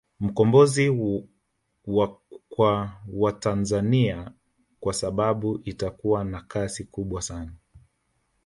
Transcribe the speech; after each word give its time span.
Mkombozi 0.19 0.89
wa 1.87 2.17
Kwa 2.49 2.91
watanzania 3.13 4.31
kwa 4.79 4.93
sababu 4.93 5.61
itakua 5.63 6.23
na 6.23 6.41
kasi 6.41 6.83
kubwa 6.83 7.21
sana 7.21 7.51